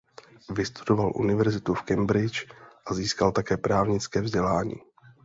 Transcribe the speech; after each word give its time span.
Vystudoval 0.49 1.11
univerzitu 1.15 1.73
v 1.73 1.81
Cambridgi 1.83 2.47
a 2.87 2.93
získal 2.93 3.31
také 3.31 3.57
právnické 3.57 4.21
vzdělání. 4.21 4.75